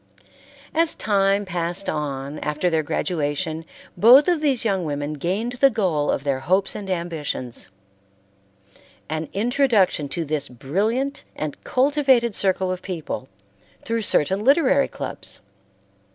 As 0.73 0.95
time 0.95 1.45
passed 1.45 1.87
on 1.87 2.39
after 2.39 2.71
their 2.71 2.81
graduation, 2.81 3.65
both 3.95 4.27
of 4.27 4.41
these 4.41 4.65
young 4.65 4.83
women 4.83 5.13
gained 5.13 5.51
the 5.51 5.69
goal 5.69 6.09
of 6.09 6.23
their 6.23 6.39
hopes 6.39 6.73
and 6.73 6.89
ambitions: 6.89 7.69
an 9.09 9.29
introduction 9.31 10.09
to 10.09 10.25
this 10.25 10.49
brilliant 10.49 11.23
and 11.35 11.63
cultivated 11.63 12.33
circle 12.33 12.71
of 12.71 12.81
people 12.81 13.29
through 13.83 14.01
certain 14.01 14.43
literary 14.43 14.87
clubs. 14.87 15.39